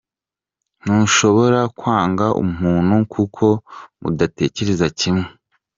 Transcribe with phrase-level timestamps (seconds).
[0.83, 3.45] Ntushobora kwanga umuntu kuko
[4.01, 5.25] mudatekereza kimwe.